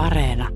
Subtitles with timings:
[0.00, 0.48] Areena.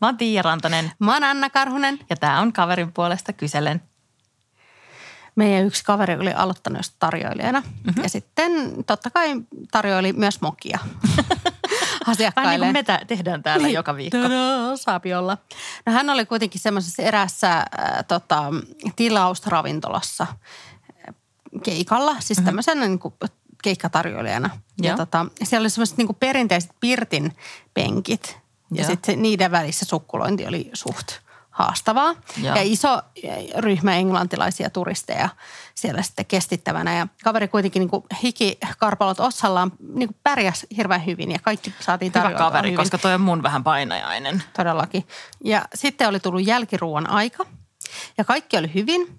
[0.00, 1.98] Mä oon Tiia Rantanen Mä oon Anna Karhunen.
[2.10, 3.82] ja tää on kaverin puolesta kyselen.
[5.36, 7.60] Meidän yksi kaveri oli aloittanut just tarjoilijana.
[7.60, 8.02] Mm-hmm.
[8.02, 8.52] Ja sitten
[8.86, 9.34] totta kai
[9.70, 10.78] tarjoili myös mokia
[12.06, 12.50] Vähän asiakkaille.
[12.52, 13.74] niin kuin me tä- tehdään täällä Niin.
[13.74, 14.18] joka viikko.
[14.22, 15.38] Tadaa, saapi olla.
[15.86, 17.64] No hän oli kuitenkin semmoisessa erässä äh,
[18.08, 18.44] tota,
[18.96, 20.26] tilausravintolassa
[21.62, 22.46] keikalla, siis mm-hmm.
[22.46, 23.14] tämmöisenä niin kuin
[23.62, 24.50] keikkatarjoilijana.
[24.82, 27.36] Ja tota, siellä oli semmoiset niin kuin perinteiset pirtin
[27.74, 28.38] penkit.
[28.74, 28.90] Ja Joo.
[28.90, 31.12] sitten niiden välissä sukkulointi oli suht
[31.50, 32.14] haastavaa.
[32.42, 32.56] Joo.
[32.56, 33.02] Ja iso
[33.58, 35.28] ryhmä englantilaisia turisteja
[35.74, 36.96] siellä sitten kestittävänä.
[36.96, 42.12] Ja kaveri kuitenkin niin kuin hikikarpalot ossallaan niin kuin pärjäs hirveän hyvin ja kaikki saatiin
[42.14, 42.76] Hyvä tarjoltua kaveri, hyvin.
[42.76, 44.42] koska toi on mun vähän painajainen.
[44.56, 45.06] Todellakin.
[45.44, 47.46] Ja sitten oli tullut jälkiruoan aika
[48.18, 49.18] ja kaikki oli hyvin.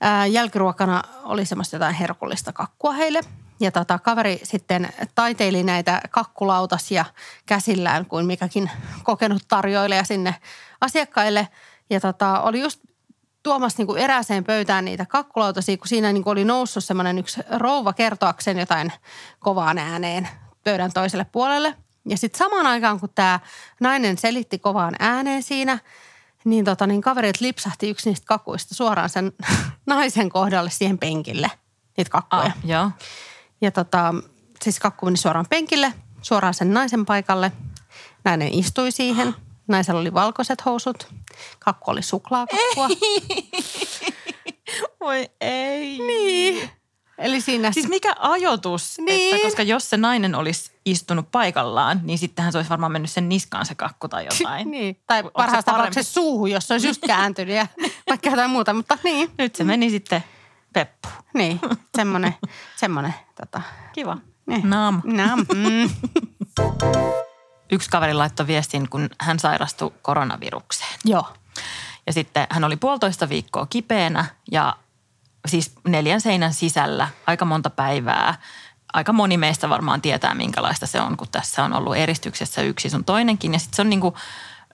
[0.00, 3.20] Ää, jälkiruokana oli semmoista jotain herkullista kakkua heille.
[3.60, 7.04] Ja tota, kaveri sitten taiteili näitä kakkulautasia
[7.46, 8.70] käsillään kuin mikäkin
[9.02, 10.34] kokenut tarjoilija sinne
[10.80, 11.48] asiakkaille.
[11.90, 12.80] Ja tota, oli just
[13.42, 17.40] tuomassa niin kuin erääseen pöytään niitä kakkulautasia, kun siinä niin kuin oli noussut semmoinen yksi
[17.50, 18.92] rouva kertoakseen jotain
[19.38, 20.28] kovaan ääneen
[20.64, 21.74] pöydän toiselle puolelle.
[22.08, 23.40] Ja sitten samaan aikaan, kun tämä
[23.80, 25.78] nainen selitti kovaan ääneen siinä,
[26.44, 29.32] niin, tota, niin kaverit lipsahti yksi niistä kakuista suoraan sen
[29.86, 31.50] naisen kohdalle siihen penkille,
[31.96, 32.42] niitä kakkuja.
[32.42, 32.90] Ah, joo.
[33.60, 34.14] Ja tota,
[34.62, 37.52] siis kakku meni suoraan penkille, suoraan sen naisen paikalle.
[38.24, 39.34] Nainen istui siihen.
[39.68, 41.08] Naisella oli valkoiset housut.
[41.58, 42.88] Kakku oli suklaakakkua.
[45.00, 45.98] Voi ei.
[45.98, 46.70] Niin.
[47.20, 47.72] Eli siinä...
[47.72, 49.34] Siis mikä ajoitus, Niin.
[49.34, 53.28] että koska jos se nainen olisi istunut paikallaan, niin sittenhän se olisi varmaan mennyt sen
[53.28, 54.70] niskaan se kakku tai jotain.
[54.70, 55.00] Niin.
[55.06, 57.66] Tai se parhaassa tapauksessa suuhun, jos se olisi just kääntynyt ja
[58.10, 58.74] vaikka jotain muuta.
[58.74, 60.24] Mutta niin, Nyt se meni sitten
[60.72, 61.08] peppu.
[61.34, 61.60] niin.
[61.96, 62.34] Semmoinen,
[62.76, 63.62] semmoinen tota,
[63.92, 64.16] Kiva.
[64.46, 64.70] Niin.
[64.70, 65.02] Naam.
[65.04, 65.46] Nam.
[65.54, 65.90] Mm.
[67.72, 70.90] Yksi kaveri laittoi viestin, kun hän sairastui koronavirukseen.
[71.04, 71.26] Joo.
[72.06, 74.76] Ja sitten hän oli puolitoista viikkoa kipeänä ja
[75.50, 78.34] siis neljän seinän sisällä aika monta päivää.
[78.92, 83.04] Aika moni meistä varmaan tietää, minkälaista se on, kun tässä on ollut eristyksessä yksi sun
[83.04, 83.52] toinenkin.
[83.52, 84.14] Ja sitten se on niin kuin,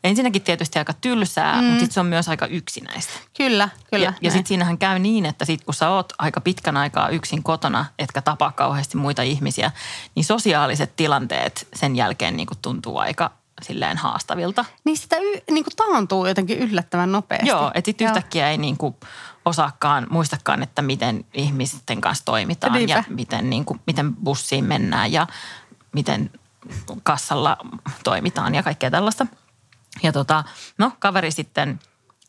[0.04, 1.64] ensinnäkin tietysti aika tylsää, mm.
[1.64, 3.12] mutta sitten se on myös aika yksinäistä.
[3.36, 4.04] Kyllä, kyllä.
[4.04, 7.42] Ja, ja sitten siinähän käy niin, että sit kun sä oot aika pitkän aikaa yksin
[7.42, 9.70] kotona, etkä tapaa kauheasti muita ihmisiä,
[10.14, 13.30] niin sosiaaliset tilanteet sen jälkeen niin kuin tuntuu aika
[13.62, 14.64] silleen haastavilta.
[14.84, 17.48] Niin sitä y, niin kuin taantuu jotenkin yllättävän nopeasti.
[17.48, 18.96] Joo, että sitten yhtäkkiä ei niin kuin
[19.44, 22.94] osaakaan, muistakaan, että miten ihmisten kanssa toimitaan Niinpä.
[22.94, 25.26] ja miten, niin kuin, miten bussiin mennään ja
[25.92, 26.30] miten
[27.02, 27.56] kassalla
[28.04, 29.26] toimitaan ja kaikkea tällaista.
[30.02, 30.44] Ja tota,
[30.78, 31.80] no kaveri sitten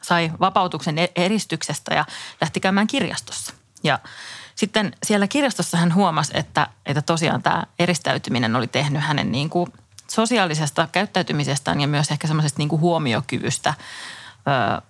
[0.01, 2.05] sai vapautuksen e- eristyksestä ja
[2.41, 3.53] lähti käymään kirjastossa.
[3.83, 3.99] Ja
[4.55, 9.73] sitten siellä kirjastossa hän huomasi, että, että tosiaan tämä eristäytyminen oli tehnyt hänen niin kuin
[10.11, 13.73] sosiaalisesta käyttäytymisestään ja myös ehkä semmoisesta niin kuin huomiokyvystä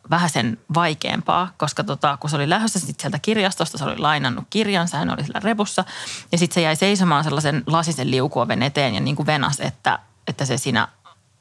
[0.10, 4.46] vähän sen vaikeampaa, koska tota, kun se oli lähdössä sit sieltä kirjastosta, se oli lainannut
[4.50, 5.86] kirjansa, hän oli sillä repussa
[6.32, 10.46] ja sitten se jäi seisomaan sellaisen lasisen liukuoven eteen ja niin kuin venas, että, että
[10.46, 10.88] se siinä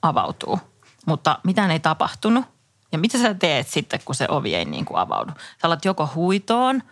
[0.02, 0.60] avautuu.
[1.06, 2.44] Mutta mitään ei tapahtunut.
[2.92, 5.32] Ja mitä sä teet sitten, kun se ovi ei niin kuin avaudu?
[5.32, 6.82] Sä alat joko huitoon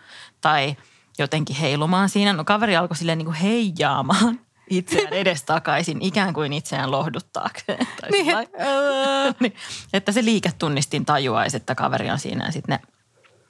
[0.41, 0.75] tai
[1.17, 2.33] jotenkin heilumaan siinä.
[2.33, 4.39] No kaveri alkoi silleen niin kuin heijaamaan
[4.69, 7.87] itseään edestakaisin, ikään kuin itseään lohduttaakseen.
[8.01, 8.45] Tai Niin, "Ää",
[9.39, 9.55] niin,
[9.93, 12.87] että se liiketunnistin tajuaisi, että kaveri on siinä ja sitten ne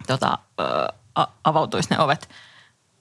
[0.08, 0.38] tota,
[1.16, 2.30] a- avautuisi ne ovet.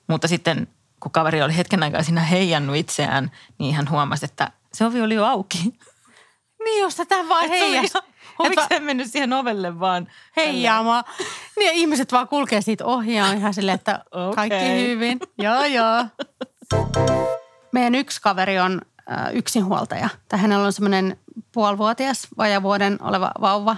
[0.09, 0.69] Mutta sitten
[1.01, 5.15] kun kaveri oli hetken aikaa siinä heijannut itseään, niin hän huomasi, että se ovi oli
[5.15, 5.79] jo auki.
[6.65, 7.93] Niin, jos tätä vaan heijas.
[8.39, 11.05] Oliko se mennyt siihen ovelle vaan heijaamaan.
[11.57, 14.05] Niin ihmiset vaan kulkee siitä ohi ja on ihan silleen, että
[14.35, 14.87] kaikki Okei.
[14.89, 15.21] hyvin.
[15.39, 16.05] Joo, joo.
[17.75, 18.81] Meidän yksi kaveri on
[19.11, 20.09] äh, yksinhuoltaja.
[20.29, 21.19] Tai hänellä on semmoinen
[21.53, 23.77] puolivuotias vajavuoden oleva vauva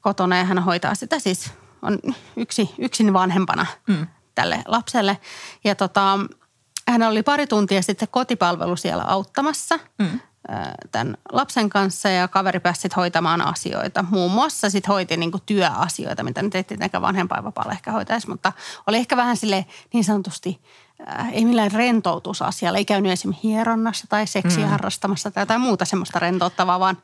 [0.00, 1.52] kotona ja hän hoitaa sitä siis,
[1.82, 1.98] on
[2.36, 4.06] yksi, yksin vanhempana mm.
[4.34, 5.18] tälle lapselle.
[5.64, 6.18] Ja tota,
[6.88, 10.20] hän oli pari tuntia sitten kotipalvelu siellä auttamassa mm.
[10.92, 14.04] tämän lapsen kanssa ja kaveri pääsi sitten hoitamaan asioita.
[14.10, 18.52] Muun muassa sitten hoiti niinku työasioita, mitä nyt ei tietenkään vanhempainvapaalla ehkä hoitaisi, mutta
[18.86, 20.60] oli ehkä vähän sille niin sanotusti,
[21.18, 22.78] äh, ei millään rentoutusasialla.
[22.78, 24.70] Ei käynyt esimerkiksi hieronnassa tai seksiä mm.
[24.70, 26.98] harrastamassa tai jotain muuta semmoista rentouttavaa, vaan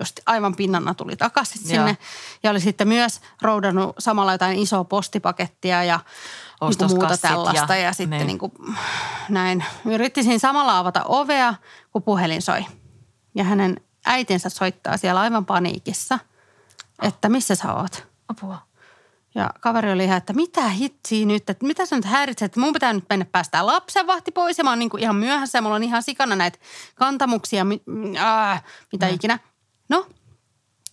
[0.00, 1.68] just aivan pinnana tuli takaisin Joo.
[1.68, 1.96] sinne.
[2.42, 6.00] Ja oli sitten myös roudannut samalla jotain isoa postipakettia ja
[6.60, 7.74] niinku muuta tällaista.
[7.76, 8.26] ja- Ja, sitten niin.
[8.26, 8.52] niin kuin,
[9.28, 9.64] näin.
[9.84, 11.54] Yritti siinä samalla avata ovea,
[11.92, 12.66] kun puhelin soi.
[13.34, 13.76] Ja hänen
[14.06, 16.18] äitinsä soittaa siellä aivan paniikissa,
[17.02, 18.06] että missä sä oot?
[18.28, 18.58] Apua.
[19.34, 22.72] Ja kaveri oli ihan, että mitä hitsiä nyt, että mitä sä nyt häiritset, että mun
[22.72, 25.76] pitää nyt mennä päästää lapsenvahti pois ja mä oon niin kuin ihan myöhässä ja mulla
[25.76, 26.58] on ihan sikana näitä
[26.94, 27.66] kantamuksia,
[28.18, 29.14] äh, mitä mm.
[29.14, 29.38] ikinä.
[29.88, 30.06] No,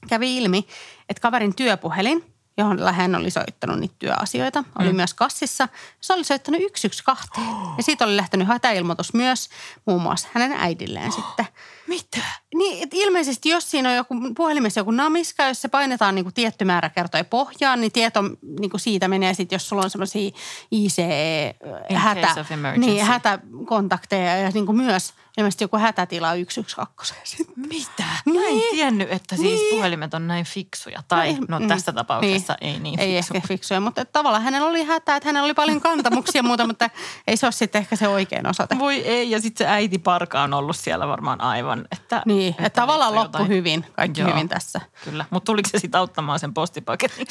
[0.10, 0.68] kävi ilmi,
[1.10, 4.96] että kaverin työpuhelin johon hän oli soittanut niitä työasioita, oli mm.
[4.96, 5.68] myös kassissa.
[6.02, 7.74] Se oli soittanut 112 oh.
[7.78, 9.50] ja siitä oli lähtenyt hätäilmoitus myös
[9.86, 11.16] muun muassa hänen äidilleen oh.
[11.26, 11.48] sitten.
[11.88, 12.18] Mitä?
[12.62, 16.34] Niin, että ilmeisesti jos siinä on joku puhelimessa joku namiska, jos se painetaan niin kuin
[16.34, 18.22] tietty määrä kertoja pohjaan, niin tieto
[18.60, 20.32] niin kuin siitä menee sitten, jos sulla on semmoisia
[20.72, 22.46] ICE-hätä,
[22.78, 24.38] niin, hätäkontakteja.
[24.38, 27.44] Ja niin kuin myös– ilmeisesti joku hätätila 112.
[27.56, 28.04] Mitä?
[28.26, 28.76] Mä en niin.
[28.76, 29.76] tiennyt, että siis niin.
[29.76, 31.04] puhelimet on näin fiksuja.
[31.08, 32.74] Tai no, no tässä tapauksessa niin.
[32.74, 33.34] ei niin Ei fiksu.
[33.36, 36.90] ehkä fiksuja, mutta tavallaan hänellä oli hätä, että hänellä oli paljon kantamuksia ja muuta, mutta
[37.28, 38.80] ei se ole sitten ehkä se oikein osoite.
[38.80, 41.88] Voi ei, ja sitten se äiti Parka on ollut siellä varmaan aivan.
[41.92, 43.48] Että, niin, että, että tavallaan loppu jotain.
[43.48, 44.82] hyvin, kaikki Joo, hyvin tässä.
[45.04, 47.28] Kyllä, mutta tuliko se sitten auttamaan sen postipaketin?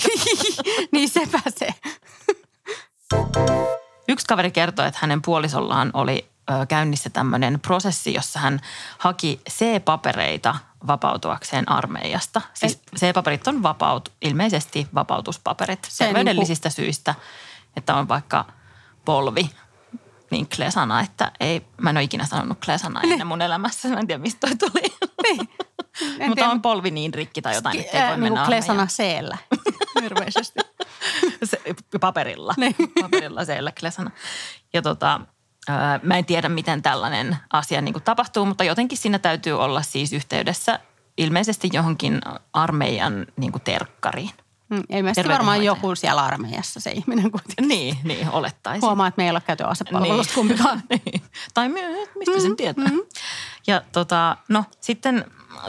[0.93, 1.69] niin sepä se.
[4.09, 6.31] Yksi kaveri kertoi, että hänen puolisollaan oli
[6.69, 8.61] käynnissä tämmöinen prosessi, jossa hän
[8.99, 10.57] haki C-papereita
[10.87, 12.41] vapautuakseen armeijasta.
[12.55, 16.85] Siis C-paperit on vapaut, ilmeisesti vapautuspaperit Se terveydellisistä niin kuin...
[16.85, 17.15] syistä,
[17.77, 18.45] että on vaikka
[19.05, 19.51] polvi,
[20.31, 23.89] niin klesana, että ei, mä en ole ikinä sanonut klesana ennen mun elämässä.
[23.89, 24.95] Mä en tiedä, mistä toi tuli.
[25.23, 25.49] Niin.
[26.29, 29.39] Mutta on polvi niin rikki tai jotain, että ei voi mennä niin klesana C-llä.
[30.03, 30.61] Hirveisesti.
[31.45, 31.61] Se,
[32.01, 32.55] paperilla.
[32.57, 32.75] Niin.
[33.03, 34.11] Paperilla C-llä klesana.
[34.73, 35.21] Ja tota,
[36.03, 40.13] Mä en tiedä, miten tällainen asia niin kuin tapahtuu, mutta jotenkin siinä täytyy olla siis
[40.13, 40.79] yhteydessä
[41.19, 42.21] ilmeisesti johonkin
[42.53, 44.31] armeijan niin kuin terkkariin.
[44.69, 47.69] Mm, ilmeisesti varmaan joku siellä armeijassa se ihminen kuitenkin.
[47.69, 48.83] Niin, niin olettaisin.
[48.83, 50.35] Huomaa, että me ei ole käyty asepalvelusta niin.
[50.35, 50.83] kumpikaan.
[50.91, 51.23] niin.
[51.55, 52.85] Tai mistä mm, sen tietää.
[52.85, 53.01] Mm.
[53.67, 55.25] Ja tota, no sitten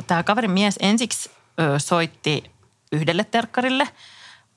[0.07, 2.43] tämä kaverin mies ensiksi ö, soitti
[2.91, 3.87] yhdelle terkkarille,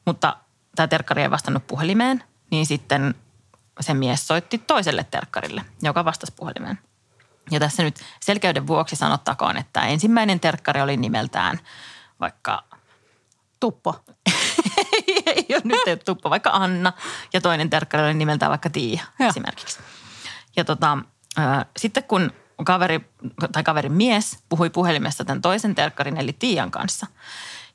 [0.07, 0.37] mutta
[0.77, 2.25] tämä terkkari ei vastannut puhelimeen.
[2.51, 3.15] Niin sitten
[3.81, 6.79] se mies soitti toiselle terkkarille, joka vastasi puhelimeen.
[7.51, 11.61] Ja tässä nyt selkeyden vuoksi sanottakoon, että ensimmäinen terkkari oli nimeltään
[12.21, 12.65] vaikka...
[13.61, 14.05] Tuppo.
[14.27, 16.93] ei, ei ole nyt ei Tuppo, vaikka Anna.
[17.33, 19.27] Ja toinen terkkari oli nimeltään vaikka Tiia ja.
[19.27, 19.79] esimerkiksi.
[20.57, 20.99] Ja tota,
[21.39, 22.33] äh, sitten kun
[22.65, 23.11] kaveri,
[23.53, 27.07] tai kaverin mies puhui puhelimessa tämän toisen terkkarin eli Tiian kanssa,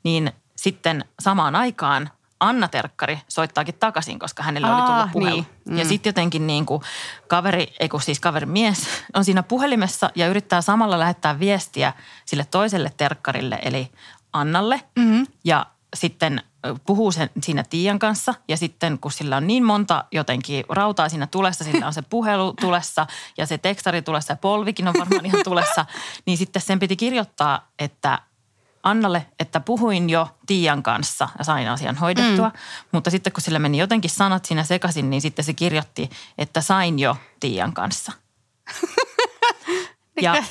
[0.02, 2.10] niin sitten samaan aikaan
[2.40, 5.36] Anna Terkkari soittaakin takaisin, koska hänelle Aa, oli tullut puhelu.
[5.36, 5.46] Niin.
[5.64, 5.78] Mm.
[5.78, 6.82] Ja sitten jotenkin niin kuin
[7.28, 11.92] kaveri, ei kun siis kaverin mies, on siinä puhelimessa ja yrittää samalla lähettää viestiä
[12.24, 13.90] sille toiselle terkkarille, eli
[14.32, 14.80] Annalle.
[14.96, 15.26] Mm-hmm.
[15.44, 15.66] Ja
[15.96, 16.42] sitten
[16.86, 21.26] puhuu sen siinä Tiian kanssa ja sitten kun sillä on niin monta jotenkin rautaa siinä
[21.26, 23.06] tulessa, sillä on se puhelu tulessa
[23.38, 25.86] ja se tekstari tulessa ja polvikin on varmaan ihan tulessa,
[26.26, 28.18] niin sitten sen piti kirjoittaa, että
[28.82, 32.48] Annalle, että puhuin jo Tiian kanssa ja sain asian hoidettua.
[32.48, 32.58] Mm.
[32.92, 36.98] Mutta sitten kun sillä meni jotenkin sanat siinä sekaisin, niin sitten se kirjoitti, että sain
[36.98, 38.12] jo Tiian kanssa.
[40.22, 40.44] ja,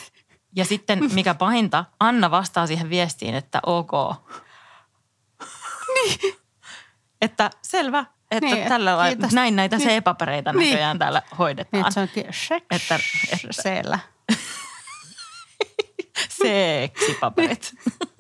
[0.56, 3.92] ja sitten mikä pahinta, Anna vastaa siihen viestiin, että ok.
[5.94, 6.36] Niin.
[7.22, 9.90] että selvä, että niin, tällä lailla, näin näitä niin.
[9.90, 10.70] C-papereita niin.
[10.70, 11.84] näköjään täällä hoidetaan.
[11.84, 12.26] Niin, se onkin
[12.72, 13.00] että,
[13.32, 14.00] että,
[16.30, 17.74] Seksipaperit.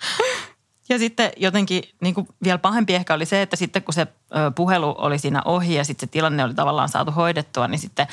[0.90, 4.06] Ja sitten jotenkin niin kuin vielä pahempi ehkä oli se, että sitten kun se
[4.54, 8.06] puhelu oli siinä ohi ja sitten se tilanne oli tavallaan saatu hoidettua, niin sitten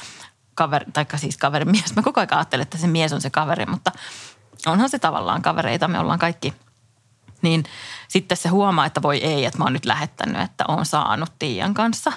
[0.56, 3.66] kaveri, tai siis kaverin mies, mä koko ajan ajattelen, että se mies on se kaveri,
[3.66, 3.92] mutta
[4.66, 6.54] onhan se tavallaan kavereita, me ollaan kaikki.
[7.42, 7.64] Niin
[8.08, 11.74] sitten se huomaa, että voi ei, että mä oon nyt lähettänyt, että oon saanut Tiian
[11.74, 12.12] kanssa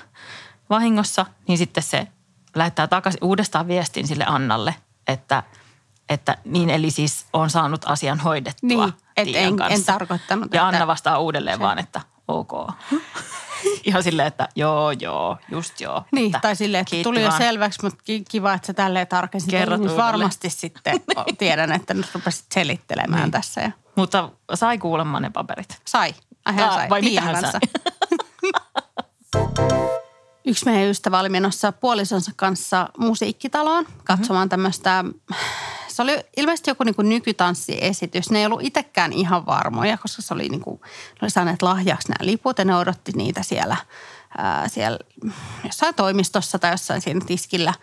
[0.70, 2.06] vahingossa, niin sitten se
[2.54, 4.74] lähettää takaisin uudestaan viestin sille Annalle,
[5.06, 5.42] että–
[6.10, 9.74] että niin eli siis on saanut asian hoidettua Niin, että en, kanssa.
[9.74, 10.54] en tarkoittanut.
[10.54, 11.60] Ja Anna vastaa uudelleen se.
[11.60, 12.52] vaan, että ok.
[13.84, 16.04] Ihan silleen, että joo, joo, just joo.
[16.12, 17.32] Niin, että tai silleen, että tuli vaan.
[17.32, 17.98] jo selväksi, mutta
[18.30, 19.50] kiva, että sä tälleen tarkensit.
[19.50, 21.00] Kerrot niin varmasti sitten
[21.38, 23.30] tiedän, että nyt rupesit selittelemään niin.
[23.30, 23.60] tässä.
[23.60, 23.70] Ja.
[23.96, 25.80] Mutta sai kuulemma ne paperit.
[25.84, 26.14] Sai.
[26.46, 26.88] Hän sai.
[26.88, 27.60] Vai mitä hän sai?
[30.44, 34.48] Yksi meidän ystävä oli menossa puolisonsa kanssa musiikkitaloon katsomaan mm-hmm.
[34.48, 35.04] tämmöistä
[36.00, 38.30] se oli ilmeisesti joku niin kuin nykytanssiesitys.
[38.30, 42.08] Ne ei ollut itsekään ihan varmoja, koska se oli niin kuin, ne oli saaneet lahjaksi
[42.08, 43.76] nämä liput ja ne odotti niitä siellä,
[44.38, 44.98] ää, siellä
[45.64, 47.74] jossain toimistossa tai jossain siinä tiskillä.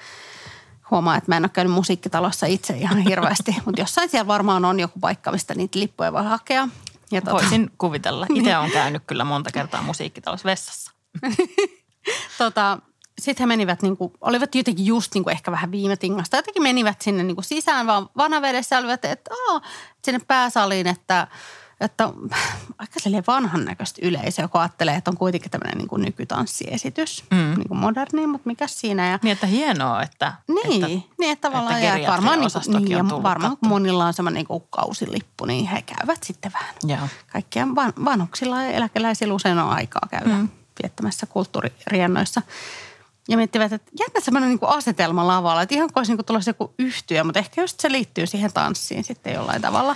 [0.91, 4.79] Huomaa, että mä en ole käynyt musiikkitalossa itse ihan hirveästi, mutta jossain siellä varmaan on
[4.79, 6.67] joku paikka, mistä niitä lippuja voi hakea.
[7.11, 7.31] Ja tota...
[7.31, 8.25] Voisin kuvitella.
[8.33, 10.91] Itse olen käynyt kyllä monta kertaa musiikkitalossa vessassa.
[12.37, 12.79] tota,
[13.31, 16.37] sitten he menivät, niin kuin, olivat jotenkin just niin kuin ehkä vähän viime tingasta.
[16.37, 19.61] Jotenkin menivät sinne niin kuin sisään vaan vanavedessä olivat, että oo,
[20.05, 21.27] sinne pääsaliin, että,
[21.81, 22.09] että
[22.77, 27.37] aika silleen vanhan näköistä yleisö, joka ajattelee, että on kuitenkin tämmöinen niin kuin nykytanssiesitys, mm.
[27.37, 29.09] niin kuin moderni, mutta mikä siinä.
[29.09, 30.87] Ja, niin, että hienoa, että Niin, että,
[31.19, 34.63] niin että tavallaan että ja varmaan, niin, niin, ja varmaan kun monilla on semmoinen niin
[34.69, 36.75] kausilippu, niin he käyvät sitten vähän.
[36.83, 37.07] Joo.
[37.31, 40.49] Kaikkia van, vanhuksilla ja eläkeläisillä usein on aikaa käydä mm.
[40.83, 42.41] viettämässä kulttuuririennoissa.
[43.29, 46.73] Ja miettivät, että jännä semmoinen niin asetelma lavalla, että ihan kuin olisi niin tulossa joku
[46.79, 49.95] yhtyö, mutta ehkä just se liittyy siihen tanssiin sitten jollain tavalla.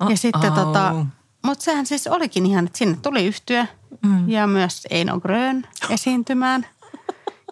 [0.00, 0.58] Oh, ja sitten oh.
[0.58, 1.06] tota,
[1.44, 3.64] mutta sehän siis olikin ihan, että sinne tuli yhtyö
[4.02, 4.28] mm.
[4.28, 6.66] ja myös Eino Grön esiintymään.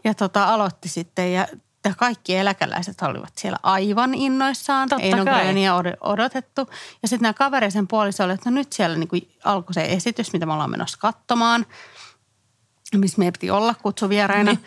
[0.04, 1.47] Ja tota, aloitti sitten ja
[1.97, 4.88] kaikki eläkeläiset olivat siellä aivan innoissaan.
[4.88, 6.69] Totta Eino Gröniä odotettu.
[7.02, 10.47] Ja sitten nämä kavereisen puoliso oli, että no nyt siellä niin alkoi se esitys, mitä
[10.47, 11.66] me ollaan menossa katsomaan.
[12.99, 14.52] Missä me piti olla kutsuvieraina.
[14.52, 14.64] Niin.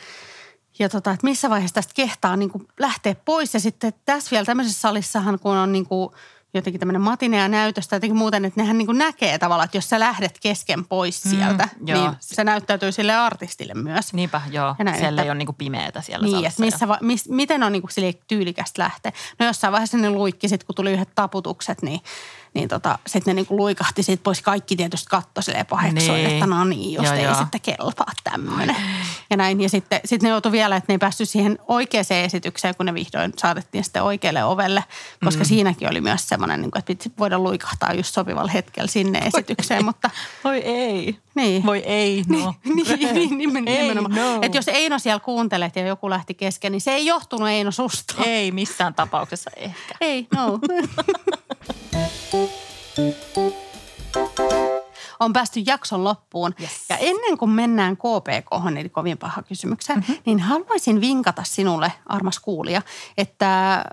[0.79, 3.53] Ja tota, että missä vaiheessa tästä kehtaa niin kuin lähteä pois.
[3.53, 6.09] Ja sitten tässä vielä tämmöisessä salissahan, kun on niin kuin–
[6.53, 9.99] jotenkin tämmöinen matinea näytöstä jotenkin muuten, että nehän niin kuin näkee tavallaan, että jos sä
[9.99, 14.13] lähdet kesken pois mm, sieltä, mm, niin se näyttäytyy sille artistille myös.
[14.13, 14.75] Niinpä, joo.
[14.79, 17.29] Ja näin, siellä että, ei ole niin kuin pimeätä siellä Niin, että missä, va, mis,
[17.29, 19.11] miten on niin kuin tyylikästä lähteä.
[19.39, 21.99] No jossain vaiheessa ne luikki sitten, kun tuli yhdet taputukset, niin
[22.53, 24.41] niin tota, sitten ne niinku luikahti siitä pois.
[24.41, 26.29] Kaikki tietysti katto silleen paheksoin, niin.
[26.29, 27.35] että no niin, jos joo, ei joo.
[27.35, 28.75] sitten kelpaa tämmöinen.
[29.29, 29.61] Ja näin.
[29.61, 32.93] Ja sitten sit ne joutui vielä, että ne ei päässyt siihen oikeaan esitykseen, kun ne
[32.93, 34.83] vihdoin saatettiin sitten oikealle ovelle.
[35.23, 35.45] Koska mm.
[35.45, 39.85] siinäkin oli myös semmoinen, niin että piti voida luikahtaa just sopivalla hetkellä sinne esitykseen.
[39.85, 40.09] Mutta,
[40.43, 41.17] Voi ei.
[41.35, 41.65] Niin.
[41.65, 42.55] Voi ei, no.
[42.75, 44.09] niin, niin, niin, ei, no.
[44.41, 48.23] Että jos Eino siellä kuuntelet ja joku lähti kesken, niin se ei johtunut Eino susta.
[48.25, 49.95] Ei missään tapauksessa ehkä.
[50.01, 50.59] Ei, no.
[55.19, 56.55] on päästy jakson loppuun.
[56.61, 56.71] Yes.
[56.89, 60.17] Ja ennen kuin mennään KPK, eli kovin paha kysymykseen, mm-hmm.
[60.25, 62.81] niin haluaisin vinkata sinulle, armas kuulija,
[63.17, 63.83] että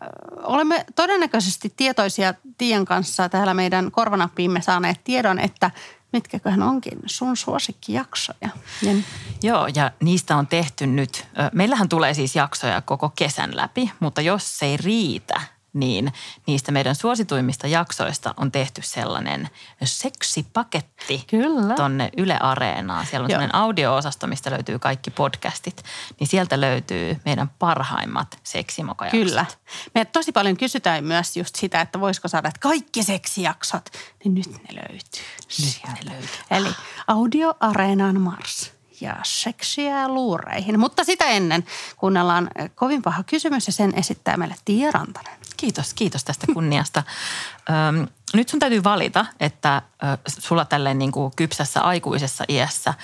[0.42, 5.70] olemme todennäköisesti tietoisia Tian kanssa täällä meidän korvanappiimme saaneet tiedon, että
[6.12, 8.48] mitkäköhän onkin sun suosikkijaksoja?
[8.82, 9.04] Jen.
[9.42, 14.58] Joo, ja niistä on tehty nyt, meillähän tulee siis jaksoja koko kesän läpi, mutta jos
[14.58, 15.40] se ei riitä,
[15.72, 16.12] niin
[16.46, 19.48] niistä meidän suosituimmista jaksoista on tehty sellainen
[19.84, 21.74] seksipaketti Kyllä.
[21.74, 23.06] tonne Yle Areenaan.
[23.06, 23.36] Siellä on Joo.
[23.36, 25.82] sellainen audio-osasto, mistä löytyy kaikki podcastit,
[26.20, 29.20] niin sieltä löytyy meidän parhaimmat seksimokajaksot.
[29.20, 29.46] Kyllä.
[29.94, 33.90] Me tosi paljon kysytään myös just sitä, että voisiko saada että kaikki seksijaksot,
[34.24, 35.22] niin nyt ne löytyy.
[35.58, 36.28] Nyt ne löytyy.
[36.50, 36.74] Eli
[37.06, 40.80] Audio Areenaan Mars ja seksiä luureihin.
[40.80, 41.64] Mutta sitä ennen
[41.96, 45.39] kuunnellaan kovin paha kysymys ja sen esittää meille Tiia Rantanen.
[45.60, 47.02] Kiitos, kiitos tästä kunniasta.
[47.70, 50.06] Öm, nyt sun täytyy valita, että ö,
[50.38, 52.94] sulla tälleen niin kuin kypsässä aikuisessa iässä,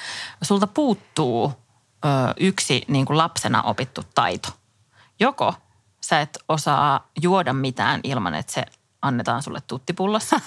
[0.42, 1.52] sulta puuttuu
[2.04, 2.08] ö,
[2.40, 4.48] yksi niin kuin lapsena opittu taito.
[5.20, 5.54] Joko
[6.00, 8.64] sä et osaa juoda mitään ilman, että se
[9.02, 10.40] annetaan sulle tuttipullossa.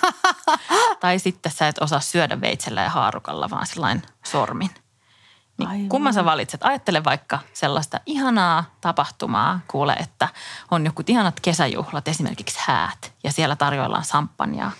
[1.01, 4.69] tai sitten sä et osaa syödä veitsellä ja haarukalla, vaan sellainen sormin–
[5.59, 6.63] niin kumman sä valitset?
[6.63, 10.27] Ajattele vaikka sellaista ihanaa tapahtumaa, kuule, että
[10.71, 14.71] on joku ihanat kesäjuhlat, esimerkiksi häät, ja siellä tarjoillaan samppania.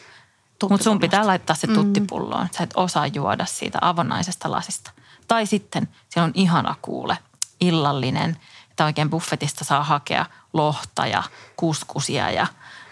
[0.69, 1.73] Mutta sun pitää laittaa se mm.
[1.73, 2.47] tuttipulloon.
[2.57, 4.91] Sä et osaa juoda siitä avonaisesta lasista.
[5.27, 7.17] Tai sitten siellä on ihana kuule,
[7.61, 8.37] illallinen,
[8.69, 11.23] että oikein buffetista saa hakea lohta ja
[11.55, 12.47] kuskusia ja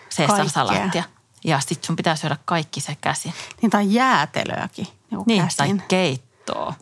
[0.09, 1.03] sessarsalaattia.
[1.43, 3.33] Ja sitten sun pitää syödä kaikki se käsin.
[3.61, 4.87] Niin tai jäätelöäkin.
[5.25, 5.57] Niin, käsin.
[5.57, 6.73] tai keittoa.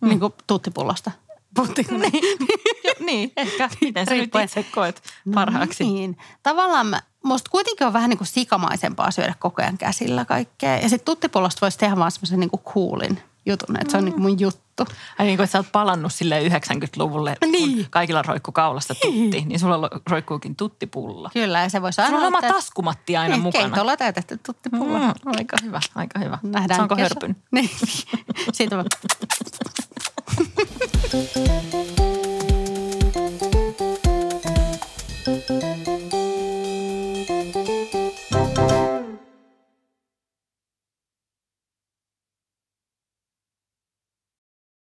[0.00, 0.08] Mm.
[0.08, 1.10] Niin kuin tuttipullosta.
[1.90, 2.22] niin,
[3.06, 3.70] niin, ehkä.
[3.80, 5.84] Miten sä nyt itse koet no parhaaksi?
[5.84, 6.16] No niin.
[6.42, 10.76] Tavallaan mä, musta kuitenkin on vähän niin kuin sikamaisempaa syödä koko ajan käsillä kaikkea.
[10.76, 14.04] Ja sitten tuttipullosta voisi tehdä vaan semmoisen niin kuin coolin jutun, että se on mm.
[14.04, 14.86] niin kuin mun juttu.
[15.18, 17.76] Ai niin kuin, että sä oot palannut sille 90-luvulle, niin.
[17.76, 21.30] kun kaikilla roikku kaulasta tutti, niin, niin sulla roikkuukin tuttipullo.
[21.32, 22.10] Kyllä, ja se voisi aina...
[22.10, 23.64] Sulla on oma taskumatti aina niin, mukana.
[23.64, 24.98] Keitolla täytetty tuttipullo.
[24.98, 26.38] Mm, aika hyvä, aika hyvä.
[26.42, 27.08] Nähdään Saanko kesä.
[27.08, 27.36] hörpyn?
[27.50, 27.70] Niin,
[28.52, 28.84] siitä on...
[31.10, 31.36] Thank
[35.88, 35.97] you.